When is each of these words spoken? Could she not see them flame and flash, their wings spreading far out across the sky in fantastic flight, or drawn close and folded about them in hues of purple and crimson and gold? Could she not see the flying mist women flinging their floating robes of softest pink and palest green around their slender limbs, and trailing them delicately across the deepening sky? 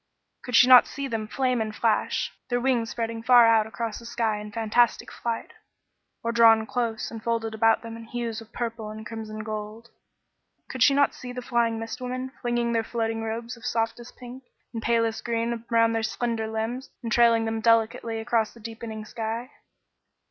Could 0.41 0.55
she 0.55 0.65
not 0.65 0.87
see 0.87 1.07
them 1.07 1.27
flame 1.27 1.61
and 1.61 1.75
flash, 1.75 2.31
their 2.49 2.59
wings 2.59 2.89
spreading 2.89 3.21
far 3.21 3.45
out 3.45 3.67
across 3.67 3.99
the 3.99 4.05
sky 4.07 4.39
in 4.39 4.51
fantastic 4.51 5.11
flight, 5.11 5.53
or 6.23 6.31
drawn 6.31 6.65
close 6.65 7.11
and 7.11 7.21
folded 7.23 7.53
about 7.53 7.83
them 7.83 7.95
in 7.95 8.05
hues 8.05 8.41
of 8.41 8.51
purple 8.51 8.89
and 8.89 9.05
crimson 9.05 9.35
and 9.35 9.45
gold? 9.45 9.91
Could 10.71 10.81
she 10.81 10.95
not 10.95 11.13
see 11.13 11.31
the 11.31 11.43
flying 11.43 11.77
mist 11.77 12.01
women 12.01 12.31
flinging 12.41 12.71
their 12.73 12.83
floating 12.83 13.21
robes 13.21 13.55
of 13.55 13.63
softest 13.63 14.17
pink 14.17 14.43
and 14.73 14.81
palest 14.81 15.23
green 15.23 15.63
around 15.71 15.91
their 15.93 16.01
slender 16.01 16.47
limbs, 16.47 16.89
and 17.03 17.11
trailing 17.11 17.45
them 17.45 17.61
delicately 17.61 18.19
across 18.19 18.55
the 18.55 18.59
deepening 18.59 19.05
sky? 19.05 19.51